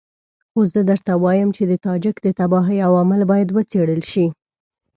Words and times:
خو 0.51 0.61
زه 0.73 0.81
درته 0.89 1.11
وایم 1.23 1.49
چې 1.57 1.63
د 1.67 1.73
تاجک 1.85 2.15
د 2.21 2.27
تباهۍ 2.39 2.77
عوامل 2.87 3.21
باید 3.31 3.49
وڅېړل 3.51 4.01
شي. 4.11 4.25